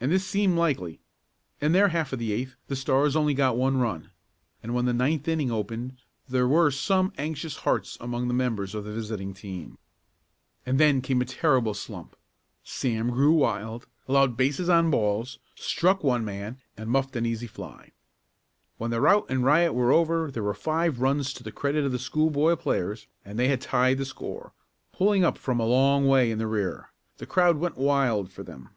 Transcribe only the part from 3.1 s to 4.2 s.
only got one run,